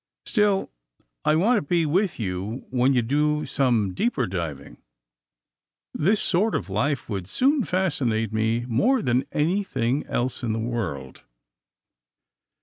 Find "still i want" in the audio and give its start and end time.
0.25-1.57